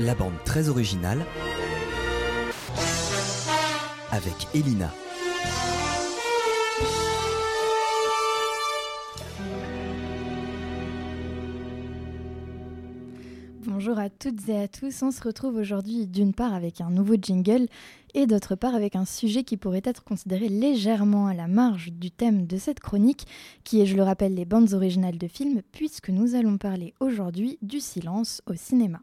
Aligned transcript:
La 0.00 0.14
bande 0.14 0.34
très 0.44 0.68
originale 0.68 1.26
avec 4.12 4.46
Elina. 4.54 4.94
Bonjour 13.66 13.98
à 13.98 14.08
toutes 14.08 14.48
et 14.48 14.60
à 14.60 14.68
tous, 14.68 15.02
on 15.02 15.10
se 15.10 15.20
retrouve 15.20 15.56
aujourd'hui 15.56 16.06
d'une 16.06 16.32
part 16.32 16.54
avec 16.54 16.80
un 16.80 16.90
nouveau 16.90 17.16
jingle 17.20 17.66
et 18.14 18.28
d'autre 18.28 18.54
part 18.54 18.76
avec 18.76 18.94
un 18.94 19.04
sujet 19.04 19.42
qui 19.42 19.56
pourrait 19.56 19.82
être 19.82 20.04
considéré 20.04 20.48
légèrement 20.48 21.26
à 21.26 21.34
la 21.34 21.48
marge 21.48 21.90
du 21.90 22.12
thème 22.12 22.46
de 22.46 22.56
cette 22.56 22.78
chronique, 22.78 23.26
qui 23.64 23.80
est, 23.80 23.86
je 23.86 23.96
le 23.96 24.04
rappelle, 24.04 24.34
les 24.34 24.44
bandes 24.44 24.74
originales 24.74 25.18
de 25.18 25.26
films, 25.26 25.62
puisque 25.72 26.10
nous 26.10 26.36
allons 26.36 26.56
parler 26.56 26.94
aujourd'hui 27.00 27.58
du 27.62 27.80
silence 27.80 28.42
au 28.46 28.54
cinéma. 28.54 29.00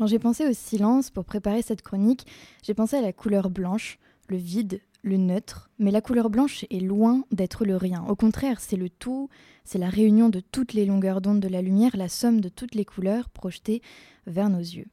Quand 0.00 0.06
j'ai 0.06 0.18
pensé 0.18 0.46
au 0.46 0.54
silence 0.54 1.10
pour 1.10 1.26
préparer 1.26 1.60
cette 1.60 1.82
chronique, 1.82 2.26
j'ai 2.62 2.72
pensé 2.72 2.96
à 2.96 3.02
la 3.02 3.12
couleur 3.12 3.50
blanche, 3.50 3.98
le 4.30 4.38
vide, 4.38 4.80
le 5.02 5.18
neutre, 5.18 5.68
mais 5.78 5.90
la 5.90 6.00
couleur 6.00 6.30
blanche 6.30 6.64
est 6.70 6.80
loin 6.80 7.26
d'être 7.32 7.66
le 7.66 7.76
rien. 7.76 8.06
Au 8.08 8.16
contraire, 8.16 8.62
c'est 8.62 8.78
le 8.78 8.88
tout, 8.88 9.28
c'est 9.62 9.76
la 9.76 9.90
réunion 9.90 10.30
de 10.30 10.40
toutes 10.40 10.72
les 10.72 10.86
longueurs 10.86 11.20
d'onde 11.20 11.40
de 11.40 11.48
la 11.48 11.60
lumière, 11.60 11.98
la 11.98 12.08
somme 12.08 12.40
de 12.40 12.48
toutes 12.48 12.74
les 12.74 12.86
couleurs 12.86 13.28
projetées 13.28 13.82
vers 14.26 14.48
nos 14.48 14.60
yeux. 14.60 14.86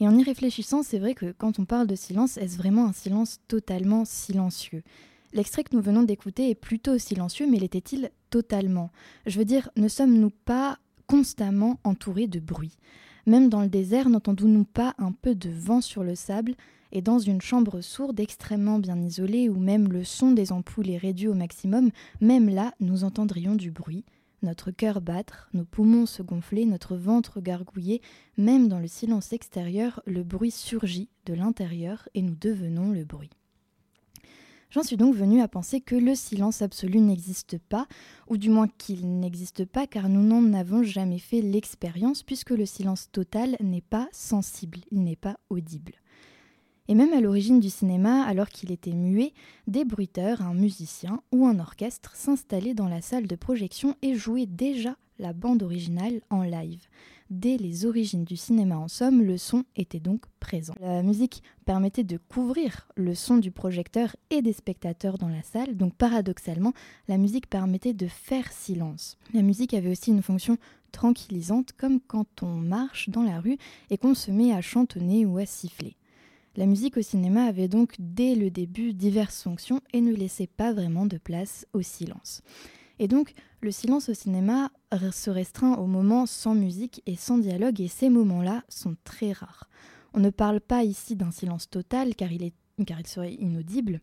Et 0.00 0.08
en 0.08 0.18
y 0.18 0.24
réfléchissant, 0.24 0.82
c'est 0.82 0.98
vrai 0.98 1.14
que 1.14 1.30
quand 1.30 1.60
on 1.60 1.64
parle 1.64 1.86
de 1.86 1.94
silence, 1.94 2.36
est-ce 2.36 2.58
vraiment 2.58 2.86
un 2.86 2.92
silence 2.92 3.38
totalement 3.46 4.04
silencieux? 4.04 4.82
L'extrait 5.32 5.62
que 5.62 5.76
nous 5.76 5.82
venons 5.82 6.02
d'écouter 6.02 6.50
est 6.50 6.56
plutôt 6.56 6.98
silencieux, 6.98 7.46
mais 7.48 7.60
l'était-il 7.60 8.10
totalement? 8.30 8.90
Je 9.26 9.38
veux 9.38 9.44
dire, 9.44 9.70
ne 9.76 9.86
sommes-nous 9.86 10.30
pas 10.44 10.80
constamment 11.06 11.78
entourés 11.84 12.26
de 12.26 12.40
bruit? 12.40 12.76
Même 13.30 13.48
dans 13.48 13.62
le 13.62 13.68
désert, 13.68 14.08
n'entendons-nous 14.08 14.64
pas 14.64 14.96
un 14.98 15.12
peu 15.12 15.36
de 15.36 15.50
vent 15.50 15.80
sur 15.80 16.02
le 16.02 16.16
sable 16.16 16.56
et 16.90 17.00
dans 17.00 17.20
une 17.20 17.40
chambre 17.40 17.80
sourde 17.80 18.18
extrêmement 18.18 18.80
bien 18.80 19.00
isolée 19.00 19.48
où 19.48 19.60
même 19.60 19.92
le 19.92 20.02
son 20.02 20.32
des 20.32 20.50
ampoules 20.50 20.90
est 20.90 20.96
réduit 20.96 21.28
au 21.28 21.34
maximum, 21.34 21.90
même 22.20 22.48
là, 22.48 22.74
nous 22.80 23.04
entendrions 23.04 23.54
du 23.54 23.70
bruit, 23.70 24.04
notre 24.42 24.72
cœur 24.72 25.00
battre, 25.00 25.48
nos 25.54 25.64
poumons 25.64 26.06
se 26.06 26.24
gonfler, 26.24 26.66
notre 26.66 26.96
ventre 26.96 27.40
gargouiller, 27.40 28.02
même 28.36 28.66
dans 28.66 28.80
le 28.80 28.88
silence 28.88 29.32
extérieur, 29.32 30.02
le 30.06 30.24
bruit 30.24 30.50
surgit 30.50 31.08
de 31.26 31.34
l'intérieur 31.34 32.08
et 32.14 32.22
nous 32.22 32.34
devenons 32.34 32.90
le 32.90 33.04
bruit. 33.04 33.30
J'en 34.70 34.84
suis 34.84 34.96
donc 34.96 35.16
venue 35.16 35.40
à 35.40 35.48
penser 35.48 35.80
que 35.80 35.96
le 35.96 36.14
silence 36.14 36.62
absolu 36.62 37.00
n'existe 37.00 37.58
pas, 37.58 37.88
ou 38.28 38.36
du 38.36 38.50
moins 38.50 38.68
qu'il 38.68 39.18
n'existe 39.18 39.64
pas 39.64 39.88
car 39.88 40.08
nous 40.08 40.22
n'en 40.22 40.52
avons 40.52 40.84
jamais 40.84 41.18
fait 41.18 41.42
l'expérience 41.42 42.22
puisque 42.22 42.50
le 42.50 42.66
silence 42.66 43.08
total 43.10 43.56
n'est 43.60 43.80
pas 43.80 44.08
sensible, 44.12 44.78
il 44.92 45.02
n'est 45.02 45.16
pas 45.16 45.38
audible. 45.50 45.94
Et 46.86 46.94
même 46.94 47.12
à 47.12 47.20
l'origine 47.20 47.58
du 47.58 47.68
cinéma, 47.68 48.22
alors 48.24 48.48
qu'il 48.48 48.70
était 48.70 48.92
muet, 48.92 49.32
des 49.66 49.84
bruiteurs, 49.84 50.42
un 50.42 50.54
musicien 50.54 51.20
ou 51.32 51.46
un 51.46 51.58
orchestre 51.58 52.14
s'installaient 52.14 52.74
dans 52.74 52.88
la 52.88 53.00
salle 53.00 53.26
de 53.26 53.36
projection 53.36 53.96
et 54.02 54.14
jouaient 54.14 54.46
déjà 54.46 54.96
la 55.20 55.32
bande 55.32 55.62
originale 55.62 56.20
en 56.30 56.42
live. 56.42 56.88
Dès 57.30 57.56
les 57.58 57.86
origines 57.86 58.24
du 58.24 58.36
cinéma 58.36 58.76
en 58.76 58.88
somme, 58.88 59.22
le 59.22 59.38
son 59.38 59.62
était 59.76 60.00
donc 60.00 60.22
présent. 60.40 60.74
La 60.80 61.04
musique 61.04 61.44
permettait 61.64 62.02
de 62.02 62.16
couvrir 62.16 62.88
le 62.96 63.14
son 63.14 63.36
du 63.36 63.52
projecteur 63.52 64.16
et 64.30 64.42
des 64.42 64.52
spectateurs 64.52 65.16
dans 65.16 65.28
la 65.28 65.44
salle, 65.44 65.76
donc 65.76 65.94
paradoxalement, 65.94 66.72
la 67.06 67.18
musique 67.18 67.48
permettait 67.48 67.92
de 67.92 68.08
faire 68.08 68.50
silence. 68.50 69.16
La 69.32 69.42
musique 69.42 69.74
avait 69.74 69.92
aussi 69.92 70.10
une 70.10 70.22
fonction 70.22 70.58
tranquillisante, 70.90 71.70
comme 71.78 72.00
quand 72.00 72.42
on 72.42 72.56
marche 72.56 73.10
dans 73.10 73.22
la 73.22 73.38
rue 73.38 73.58
et 73.90 73.98
qu'on 73.98 74.14
se 74.14 74.32
met 74.32 74.52
à 74.52 74.60
chantonner 74.60 75.24
ou 75.24 75.38
à 75.38 75.46
siffler. 75.46 75.96
La 76.56 76.66
musique 76.66 76.96
au 76.96 77.02
cinéma 77.02 77.44
avait 77.44 77.68
donc 77.68 77.94
dès 78.00 78.34
le 78.34 78.50
début 78.50 78.92
diverses 78.92 79.44
fonctions 79.44 79.80
et 79.92 80.00
ne 80.00 80.12
laissait 80.12 80.48
pas 80.48 80.72
vraiment 80.72 81.06
de 81.06 81.16
place 81.16 81.64
au 81.74 81.80
silence. 81.80 82.42
Et 83.00 83.08
donc, 83.08 83.32
le 83.62 83.72
silence 83.72 84.10
au 84.10 84.14
cinéma 84.14 84.70
se 85.10 85.30
restreint 85.30 85.74
aux 85.76 85.86
moments 85.86 86.26
sans 86.26 86.54
musique 86.54 87.02
et 87.06 87.16
sans 87.16 87.38
dialogue, 87.38 87.80
et 87.80 87.88
ces 87.88 88.10
moments-là 88.10 88.62
sont 88.68 88.94
très 89.04 89.32
rares. 89.32 89.70
On 90.12 90.20
ne 90.20 90.28
parle 90.28 90.60
pas 90.60 90.84
ici 90.84 91.16
d'un 91.16 91.30
silence 91.30 91.70
total, 91.70 92.14
car 92.14 92.30
il, 92.30 92.52
car 92.86 93.00
il 93.00 93.06
serait 93.06 93.32
inaudible, 93.32 94.02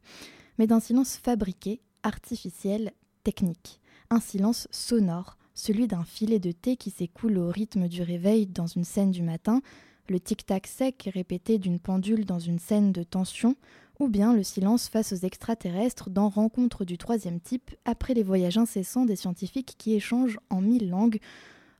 mais 0.57 0.65
d'un 0.65 0.79
silence 0.79 1.15
fabriqué, 1.15 1.79
artificiel, 2.01 2.91
technique. 3.23 3.79
Un 4.09 4.19
silence 4.19 4.67
sonore, 4.71 5.37
celui 5.53 5.87
d'un 5.87 6.03
filet 6.03 6.39
de 6.39 6.51
thé 6.51 6.75
qui 6.75 6.89
s'écoule 6.89 7.37
au 7.37 7.49
rythme 7.49 7.87
du 7.87 8.01
réveil 8.01 8.47
dans 8.47 8.67
une 8.67 8.83
scène 8.83 9.11
du 9.11 9.21
matin, 9.21 9.61
le 10.09 10.19
tic-tac 10.19 10.65
sec 10.65 11.09
répété 11.13 11.59
d'une 11.59 11.79
pendule 11.79 12.25
dans 12.25 12.39
une 12.39 12.59
scène 12.59 12.91
de 12.93 13.03
tension, 13.03 13.57
ou 13.99 14.07
bien 14.07 14.33
le 14.33 14.43
silence 14.43 14.89
face 14.89 15.13
aux 15.13 15.25
extraterrestres 15.25 16.09
dans 16.09 16.29
Rencontre 16.29 16.85
du 16.85 16.97
troisième 16.97 17.39
type, 17.39 17.71
après 17.85 18.13
les 18.13 18.23
voyages 18.23 18.57
incessants 18.57 19.05
des 19.05 19.15
scientifiques 19.15 19.75
qui 19.77 19.95
échangent 19.95 20.39
en 20.49 20.61
mille 20.61 20.89
langues 20.89 21.19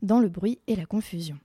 dans 0.01 0.19
le 0.19 0.29
bruit 0.29 0.59
et 0.67 0.75
la 0.75 0.85
confusion. 0.85 1.37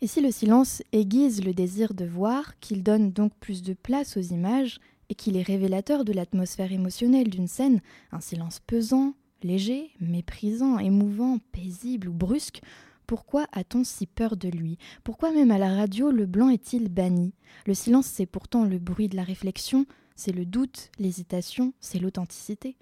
Et 0.00 0.06
si 0.06 0.20
le 0.20 0.30
silence 0.30 0.82
aiguise 0.92 1.44
le 1.44 1.54
désir 1.54 1.94
de 1.94 2.04
voir, 2.04 2.58
qu'il 2.60 2.82
donne 2.82 3.10
donc 3.10 3.32
plus 3.40 3.62
de 3.62 3.74
place 3.74 4.16
aux 4.16 4.20
images, 4.20 4.80
et 5.08 5.14
qu'il 5.14 5.36
est 5.36 5.42
révélateur 5.42 6.04
de 6.04 6.12
l'atmosphère 6.12 6.72
émotionnelle 6.72 7.28
d'une 7.28 7.48
scène, 7.48 7.80
un 8.12 8.20
silence 8.20 8.60
pesant, 8.66 9.14
léger, 9.42 9.90
méprisant, 10.00 10.78
émouvant, 10.78 11.38
paisible 11.52 12.08
ou 12.08 12.12
brusque, 12.12 12.62
pourquoi 13.06 13.46
a-t-on 13.52 13.84
si 13.84 14.06
peur 14.06 14.36
de 14.36 14.48
lui? 14.48 14.78
Pourquoi 15.02 15.32
même 15.32 15.50
à 15.50 15.58
la 15.58 15.74
radio 15.74 16.10
le 16.10 16.26
blanc 16.26 16.48
est-il 16.48 16.88
banni? 16.88 17.34
Le 17.66 17.74
silence, 17.74 18.06
c'est 18.06 18.26
pourtant 18.26 18.64
le 18.64 18.78
bruit 18.78 19.08
de 19.08 19.16
la 19.16 19.24
réflexion, 19.24 19.86
c'est 20.16 20.32
le 20.32 20.44
doute, 20.44 20.90
l'hésitation, 20.98 21.72
c'est 21.80 21.98
l'authenticité. 21.98 22.76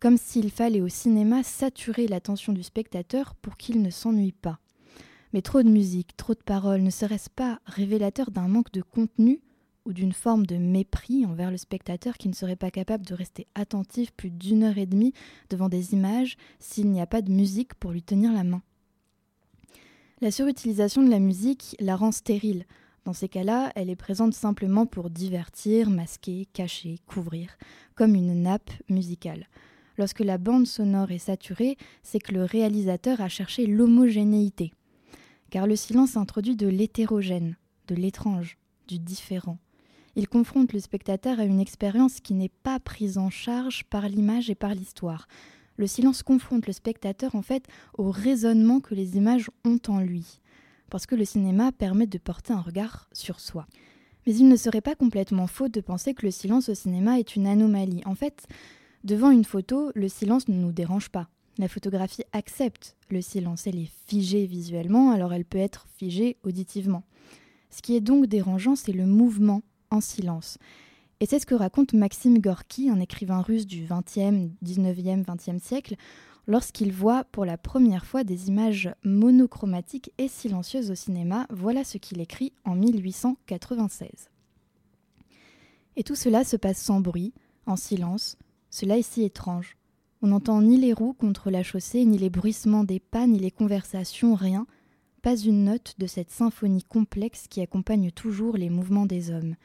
Comme 0.00 0.16
s'il 0.16 0.50
fallait 0.50 0.80
au 0.80 0.88
cinéma 0.88 1.42
saturer 1.42 2.06
l'attention 2.06 2.52
du 2.52 2.62
spectateur 2.62 3.34
pour 3.34 3.56
qu'il 3.56 3.82
ne 3.82 3.90
s'ennuie 3.90 4.32
pas. 4.32 4.60
Mais 5.32 5.42
trop 5.42 5.62
de 5.62 5.68
musique, 5.68 6.16
trop 6.16 6.34
de 6.34 6.42
paroles, 6.42 6.82
ne 6.82 6.90
serait-ce 6.90 7.30
pas 7.30 7.60
révélateur 7.66 8.30
d'un 8.30 8.48
manque 8.48 8.72
de 8.72 8.82
contenu 8.82 9.42
ou 9.84 9.92
d'une 9.92 10.12
forme 10.12 10.46
de 10.46 10.56
mépris 10.56 11.26
envers 11.26 11.50
le 11.50 11.56
spectateur 11.56 12.16
qui 12.16 12.28
ne 12.28 12.34
serait 12.34 12.56
pas 12.56 12.70
capable 12.70 13.06
de 13.06 13.14
rester 13.14 13.46
attentif 13.54 14.12
plus 14.12 14.30
d'une 14.30 14.62
heure 14.62 14.78
et 14.78 14.86
demie 14.86 15.14
devant 15.50 15.68
des 15.68 15.94
images 15.94 16.36
s'il 16.58 16.90
n'y 16.90 17.00
a 17.00 17.06
pas 17.06 17.22
de 17.22 17.32
musique 17.32 17.74
pour 17.74 17.92
lui 17.92 18.02
tenir 18.02 18.32
la 18.32 18.44
main? 18.44 18.62
La 20.20 20.30
surutilisation 20.30 21.02
de 21.02 21.10
la 21.10 21.20
musique 21.20 21.76
la 21.78 21.94
rend 21.94 22.12
stérile. 22.12 22.64
Dans 23.04 23.12
ces 23.12 23.28
cas-là, 23.28 23.72
elle 23.76 23.88
est 23.88 23.96
présente 23.96 24.34
simplement 24.34 24.84
pour 24.84 25.10
divertir, 25.10 25.90
masquer, 25.90 26.46
cacher, 26.52 26.96
couvrir, 27.06 27.56
comme 27.94 28.14
une 28.14 28.42
nappe 28.42 28.70
musicale. 28.88 29.46
Lorsque 29.96 30.20
la 30.20 30.38
bande 30.38 30.66
sonore 30.66 31.10
est 31.12 31.18
saturée, 31.18 31.76
c'est 32.02 32.18
que 32.18 32.32
le 32.32 32.44
réalisateur 32.44 33.20
a 33.20 33.28
cherché 33.28 33.66
l'homogénéité. 33.66 34.72
Car 35.50 35.66
le 35.66 35.76
silence 35.76 36.16
introduit 36.16 36.56
de 36.56 36.68
l'hétérogène, 36.68 37.56
de 37.86 37.94
l'étrange, 37.94 38.58
du 38.86 38.98
différent. 38.98 39.58
Il 40.16 40.28
confronte 40.28 40.72
le 40.72 40.80
spectateur 40.80 41.38
à 41.38 41.44
une 41.44 41.60
expérience 41.60 42.20
qui 42.20 42.34
n'est 42.34 42.48
pas 42.48 42.80
prise 42.80 43.18
en 43.18 43.30
charge 43.30 43.84
par 43.84 44.08
l'image 44.08 44.50
et 44.50 44.54
par 44.54 44.74
l'histoire, 44.74 45.28
le 45.78 45.86
silence 45.86 46.22
confronte 46.22 46.66
le 46.66 46.72
spectateur 46.74 47.34
en 47.34 47.42
fait 47.42 47.64
au 47.96 48.10
raisonnement 48.10 48.80
que 48.80 48.94
les 48.94 49.16
images 49.16 49.50
ont 49.64 49.80
en 49.88 50.00
lui, 50.00 50.40
parce 50.90 51.06
que 51.06 51.14
le 51.14 51.24
cinéma 51.24 51.72
permet 51.72 52.06
de 52.06 52.18
porter 52.18 52.52
un 52.52 52.60
regard 52.60 53.08
sur 53.12 53.40
soi. 53.40 53.66
Mais 54.26 54.34
il 54.34 54.48
ne 54.48 54.56
serait 54.56 54.82
pas 54.82 54.94
complètement 54.94 55.46
faux 55.46 55.68
de 55.68 55.80
penser 55.80 56.12
que 56.12 56.26
le 56.26 56.30
silence 56.30 56.68
au 56.68 56.74
cinéma 56.74 57.18
est 57.18 57.36
une 57.36 57.46
anomalie. 57.46 58.02
En 58.04 58.14
fait, 58.14 58.46
devant 59.04 59.30
une 59.30 59.44
photo, 59.44 59.90
le 59.94 60.08
silence 60.08 60.48
ne 60.48 60.54
nous 60.54 60.72
dérange 60.72 61.08
pas. 61.08 61.28
La 61.56 61.68
photographie 61.68 62.24
accepte 62.32 62.96
le 63.10 63.22
silence, 63.22 63.66
elle 63.66 63.78
est 63.78 63.90
figée 64.06 64.46
visuellement, 64.46 65.12
alors 65.12 65.32
elle 65.32 65.44
peut 65.44 65.58
être 65.58 65.86
figée 65.96 66.36
auditivement. 66.42 67.04
Ce 67.70 67.82
qui 67.82 67.96
est 67.96 68.00
donc 68.00 68.26
dérangeant, 68.26 68.76
c'est 68.76 68.92
le 68.92 69.06
mouvement 69.06 69.62
en 69.90 70.00
silence. 70.00 70.58
Et 71.20 71.26
c'est 71.26 71.40
ce 71.40 71.46
que 71.46 71.54
raconte 71.54 71.94
Maxime 71.94 72.38
Gorky, 72.38 72.90
un 72.90 73.00
écrivain 73.00 73.42
russe 73.42 73.66
du 73.66 73.84
20e, 73.84 74.50
19e, 74.64 75.24
20e 75.24 75.58
siècle, 75.58 75.96
lorsqu'il 76.46 76.92
voit 76.92 77.24
pour 77.24 77.44
la 77.44 77.58
première 77.58 78.06
fois 78.06 78.22
des 78.22 78.48
images 78.48 78.90
monochromatiques 79.02 80.12
et 80.18 80.28
silencieuses 80.28 80.92
au 80.92 80.94
cinéma. 80.94 81.46
Voilà 81.50 81.82
ce 81.82 81.98
qu'il 81.98 82.20
écrit 82.20 82.52
en 82.64 82.76
1896. 82.76 84.30
Et 85.96 86.04
tout 86.04 86.14
cela 86.14 86.44
se 86.44 86.56
passe 86.56 86.80
sans 86.80 87.00
bruit, 87.00 87.32
en 87.66 87.74
silence. 87.74 88.36
Cela 88.70 88.96
est 88.96 89.02
si 89.02 89.24
étrange. 89.24 89.76
On 90.22 90.28
n'entend 90.28 90.62
ni 90.62 90.76
les 90.76 90.92
roues 90.92 91.14
contre 91.14 91.50
la 91.50 91.64
chaussée, 91.64 92.04
ni 92.04 92.18
les 92.18 92.30
bruissements 92.30 92.84
des 92.84 93.00
pas, 93.00 93.26
ni 93.26 93.40
les 93.40 93.50
conversations, 93.50 94.36
rien. 94.36 94.68
Pas 95.22 95.36
une 95.36 95.64
note 95.64 95.94
de 95.98 96.06
cette 96.06 96.30
symphonie 96.30 96.84
complexe 96.84 97.46
qui 97.48 97.60
accompagne 97.60 98.12
toujours 98.12 98.56
les 98.56 98.70
mouvements 98.70 99.06
des 99.06 99.32
hommes. 99.32 99.56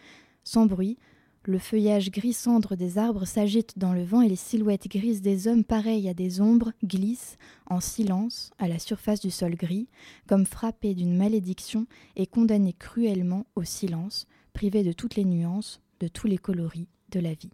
Sans 0.44 0.66
bruit, 0.66 0.98
Le 1.46 1.60
feuillage 1.60 2.10
gris 2.10 2.32
cendre 2.32 2.78
des 2.78 2.98
arbres 2.98 3.26
s'agite 3.26 3.78
dans 3.78 3.92
le 3.92 4.06
vent 4.06 4.22
et 4.22 4.30
les 4.30 4.38
silhouettes 4.38 4.88
grises 4.88 5.22
des 5.22 5.50
hommes 5.50 5.66
pareilles 5.66 6.08
à 6.08 6.14
des 6.14 6.40
ombres 6.40 6.72
glissent 6.86 7.38
en 7.66 7.82
silence 7.82 8.52
à 8.60 8.70
la 8.70 8.80
surface 8.80 9.20
du 9.20 9.30
sol 9.30 9.56
gris, 9.56 9.90
comme 10.26 10.46
frappés 10.46 10.94
d'une 10.94 11.18
malédiction 11.18 11.86
et 12.16 12.28
condamnés 12.28 12.72
cruellement 12.72 13.46
au 13.58 13.66
silence, 13.66 14.26
privés 14.54 14.84
de 14.84 14.94
toutes 14.94 15.16
les 15.16 15.26
nuances, 15.26 15.82
de 16.00 16.08
tous 16.08 16.28
les 16.28 16.38
coloris 16.38 16.88
de 17.10 17.20
la 17.20 17.34
vie. 17.34 17.52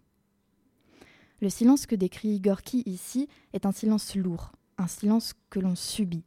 Le 1.40 1.50
silence 1.50 1.86
que 1.86 1.96
décrit 1.96 2.38
Gorky 2.38 2.84
ici 2.86 3.28
est 3.54 3.66
un 3.66 3.72
silence 3.72 4.14
lourd, 4.14 4.52
un 4.78 4.86
silence 4.86 5.34
que 5.48 5.58
l'on 5.58 5.74
subit. 5.74 6.22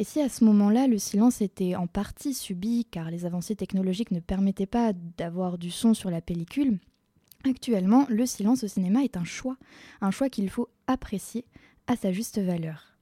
Et 0.00 0.04
si 0.04 0.20
à 0.20 0.28
ce 0.28 0.44
moment-là, 0.44 0.86
le 0.86 0.96
silence 0.96 1.42
était 1.42 1.74
en 1.74 1.88
partie 1.88 2.32
subi 2.32 2.86
car 2.88 3.10
les 3.10 3.24
avancées 3.24 3.56
technologiques 3.56 4.12
ne 4.12 4.20
permettaient 4.20 4.64
pas 4.64 4.92
d'avoir 4.92 5.58
du 5.58 5.72
son 5.72 5.92
sur 5.92 6.08
la 6.08 6.20
pellicule, 6.20 6.78
actuellement, 7.44 8.06
le 8.08 8.24
silence 8.24 8.62
au 8.62 8.68
cinéma 8.68 9.02
est 9.02 9.16
un 9.16 9.24
choix, 9.24 9.56
un 10.00 10.12
choix 10.12 10.30
qu'il 10.30 10.50
faut 10.50 10.68
apprécier 10.86 11.46
à 11.88 11.96
sa 11.96 12.12
juste 12.12 12.38
valeur. 12.38 12.96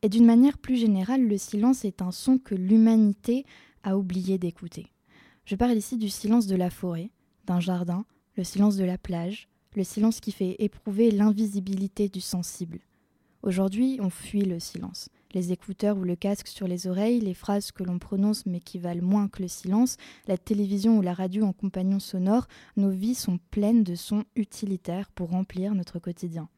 Et 0.00 0.08
d'une 0.08 0.24
manière 0.24 0.56
plus 0.56 0.76
générale, 0.76 1.28
le 1.28 1.36
silence 1.36 1.84
est 1.84 2.00
un 2.00 2.10
son 2.10 2.38
que 2.38 2.54
l'humanité 2.54 3.44
a 3.82 3.98
oublié 3.98 4.38
d'écouter. 4.38 4.86
Je 5.44 5.56
parle 5.56 5.76
ici 5.76 5.98
du 5.98 6.08
silence 6.08 6.46
de 6.46 6.56
la 6.56 6.70
forêt, 6.70 7.10
d'un 7.44 7.60
jardin, 7.60 8.06
le 8.38 8.44
silence 8.44 8.76
de 8.76 8.84
la 8.84 8.96
plage, 8.96 9.50
le 9.76 9.84
silence 9.84 10.20
qui 10.20 10.32
fait 10.32 10.56
éprouver 10.58 11.10
l'invisibilité 11.10 12.08
du 12.08 12.22
sensible. 12.22 12.78
Aujourd'hui, 13.42 13.98
on 14.00 14.08
fuit 14.08 14.46
le 14.46 14.58
silence. 14.58 15.10
Les 15.32 15.52
écouteurs 15.52 15.96
ou 15.96 16.02
le 16.02 16.16
casque 16.16 16.48
sur 16.48 16.66
les 16.66 16.88
oreilles, 16.88 17.20
les 17.20 17.34
phrases 17.34 17.70
que 17.70 17.84
l'on 17.84 17.98
prononce 17.98 18.46
mais 18.46 18.60
qui 18.60 18.78
valent 18.78 19.06
moins 19.06 19.28
que 19.28 19.42
le 19.42 19.48
silence, 19.48 19.96
la 20.26 20.36
télévision 20.36 20.98
ou 20.98 21.02
la 21.02 21.14
radio 21.14 21.44
en 21.44 21.52
compagnon 21.52 22.00
sonore, 22.00 22.48
nos 22.76 22.90
vies 22.90 23.14
sont 23.14 23.38
pleines 23.50 23.84
de 23.84 23.94
sons 23.94 24.24
utilitaires 24.34 25.10
pour 25.12 25.30
remplir 25.30 25.74
notre 25.74 26.00
quotidien. 26.00 26.48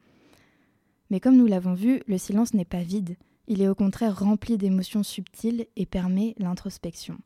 Mais 1.11 1.19
comme 1.19 1.37
nous 1.37 1.45
l'avons 1.45 1.75
vu, 1.75 2.01
le 2.07 2.17
silence 2.17 2.55
n'est 2.55 2.65
pas 2.65 2.81
vide, 2.81 3.15
il 3.47 3.61
est 3.61 3.67
au 3.67 3.75
contraire 3.75 4.17
rempli 4.17 4.57
d'émotions 4.57 5.03
subtiles 5.03 5.67
et 5.75 5.85
permet 5.85 6.33
l'introspection. 6.37 7.17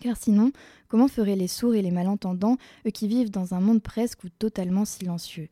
Car 0.00 0.16
sinon, 0.16 0.52
comment 0.88 1.08
feraient 1.08 1.36
les 1.36 1.48
sourds 1.48 1.74
et 1.74 1.82
les 1.82 1.90
malentendants, 1.90 2.58
eux 2.86 2.90
qui 2.90 3.08
vivent 3.08 3.30
dans 3.30 3.54
un 3.54 3.60
monde 3.60 3.82
presque 3.82 4.24
ou 4.24 4.28
totalement 4.28 4.84
silencieux? 4.84 5.48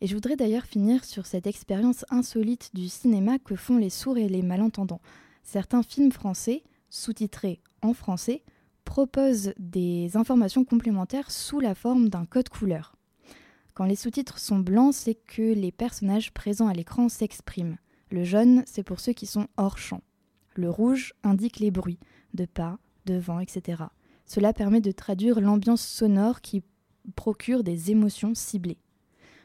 Et 0.00 0.06
je 0.06 0.14
voudrais 0.14 0.36
d'ailleurs 0.36 0.64
finir 0.64 1.04
sur 1.04 1.26
cette 1.26 1.46
expérience 1.46 2.06
insolite 2.08 2.70
du 2.74 2.88
cinéma 2.88 3.38
que 3.38 3.54
font 3.54 3.76
les 3.76 3.90
sourds 3.90 4.16
et 4.16 4.28
les 4.28 4.42
malentendants. 4.42 5.02
Certains 5.42 5.82
films 5.82 6.12
français, 6.12 6.62
sous-titrés 6.88 7.60
en 7.82 7.92
français, 7.92 8.42
proposent 8.84 9.52
des 9.58 10.16
informations 10.16 10.64
complémentaires 10.64 11.30
sous 11.30 11.60
la 11.60 11.74
forme 11.74 12.08
d'un 12.08 12.24
code 12.24 12.48
couleur. 12.48 12.96
Quand 13.74 13.84
les 13.84 13.96
sous-titres 13.96 14.38
sont 14.38 14.58
blancs, 14.58 14.94
c'est 14.94 15.14
que 15.14 15.54
les 15.54 15.70
personnages 15.70 16.32
présents 16.32 16.68
à 16.68 16.72
l'écran 16.72 17.08
s'expriment. 17.08 17.76
Le 18.10 18.24
jaune, 18.24 18.64
c'est 18.66 18.82
pour 18.82 19.00
ceux 19.00 19.12
qui 19.12 19.26
sont 19.26 19.48
hors 19.56 19.78
champ. 19.78 20.02
Le 20.54 20.70
rouge 20.70 21.14
indique 21.22 21.60
les 21.60 21.70
bruits 21.70 22.00
de 22.34 22.46
pas, 22.46 22.78
de 23.06 23.14
vent, 23.14 23.40
etc. 23.40 23.84
Cela 24.24 24.52
permet 24.52 24.80
de 24.80 24.92
traduire 24.92 25.40
l'ambiance 25.40 25.86
sonore 25.86 26.40
qui 26.40 26.62
procure 27.16 27.62
des 27.62 27.90
émotions 27.90 28.34
ciblées. 28.34 28.78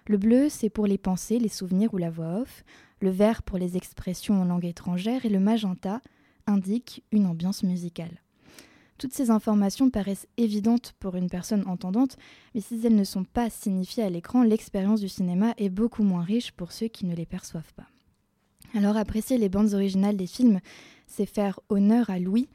Le 0.07 0.17
bleu, 0.17 0.49
c'est 0.49 0.69
pour 0.69 0.85
les 0.85 0.97
pensées, 0.97 1.39
les 1.39 1.49
souvenirs 1.49 1.93
ou 1.93 1.97
la 1.97 2.09
voix 2.09 2.41
off. 2.41 2.63
Le 3.01 3.09
vert 3.09 3.43
pour 3.43 3.57
les 3.57 3.75
expressions 3.77 4.41
en 4.41 4.45
langue 4.45 4.65
étrangère. 4.65 5.25
Et 5.25 5.29
le 5.29 5.39
magenta 5.39 6.01
indique 6.47 7.03
une 7.11 7.25
ambiance 7.25 7.63
musicale. 7.63 8.21
Toutes 8.97 9.13
ces 9.13 9.29
informations 9.29 9.89
paraissent 9.89 10.27
évidentes 10.37 10.93
pour 10.99 11.15
une 11.15 11.29
personne 11.29 11.67
entendante, 11.67 12.15
mais 12.53 12.61
si 12.61 12.79
elles 12.85 12.95
ne 12.95 13.03
sont 13.03 13.25
pas 13.25 13.49
signifiées 13.49 14.03
à 14.03 14.09
l'écran, 14.09 14.43
l'expérience 14.43 15.01
du 15.01 15.09
cinéma 15.09 15.53
est 15.57 15.69
beaucoup 15.69 16.03
moins 16.03 16.23
riche 16.23 16.53
pour 16.53 16.71
ceux 16.71 16.87
qui 16.87 17.05
ne 17.05 17.15
les 17.15 17.25
perçoivent 17.25 17.73
pas. 17.73 17.87
Alors 18.73 18.95
apprécier 18.95 19.37
les 19.37 19.49
bandes 19.49 19.73
originales 19.73 20.15
des 20.15 20.27
films, 20.27 20.61
c'est 21.07 21.25
faire 21.25 21.59
honneur 21.67 22.09
à 22.09 22.19
Louis, 22.19 22.47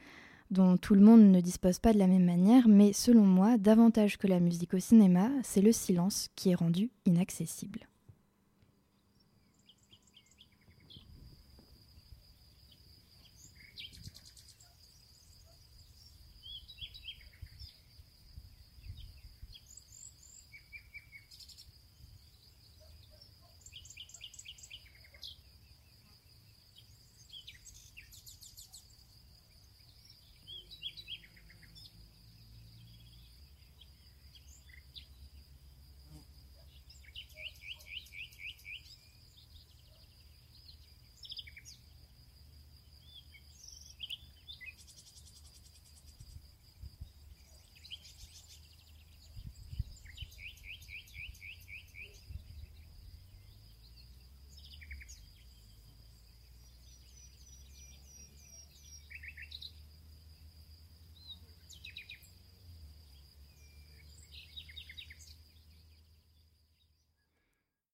dont 0.51 0.77
tout 0.77 0.93
le 0.93 1.01
monde 1.01 1.21
ne 1.21 1.41
dispose 1.41 1.79
pas 1.79 1.93
de 1.93 1.99
la 1.99 2.07
même 2.07 2.25
manière, 2.25 2.67
mais 2.67 2.93
selon 2.93 3.23
moi, 3.23 3.57
davantage 3.57 4.17
que 4.17 4.27
la 4.27 4.39
musique 4.39 4.73
au 4.73 4.79
cinéma, 4.79 5.29
c'est 5.43 5.61
le 5.61 5.71
silence 5.71 6.27
qui 6.35 6.51
est 6.51 6.55
rendu 6.55 6.91
inaccessible. 7.05 7.87